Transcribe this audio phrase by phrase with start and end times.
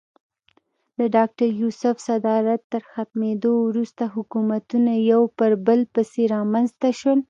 [0.99, 7.19] د ډاکټر یوسف صدارت تر ختمېدو وروسته حکومتونه یو پر بل پسې رامنځته شول.